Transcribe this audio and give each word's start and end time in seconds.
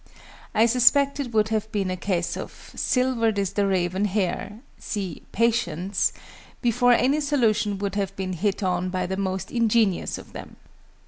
I 0.55 0.65
suspect 0.65 1.19
it 1.19 1.31
would 1.31 1.49
have 1.49 1.71
been 1.71 1.91
a 1.91 1.95
case 1.95 2.35
of 2.35 2.71
"silvered 2.75 3.37
is 3.37 3.53
the 3.53 3.67
raven 3.67 4.05
hair" 4.05 4.61
(see 4.79 5.21
"Patience") 5.31 6.11
before 6.59 6.93
any 6.93 7.19
solution 7.21 7.77
would 7.77 7.93
have 7.93 8.15
been 8.15 8.33
hit 8.33 8.63
on 8.63 8.89
by 8.89 9.05
the 9.05 9.15
most 9.15 9.51
ingenious 9.51 10.17
of 10.17 10.33
them. 10.33 10.55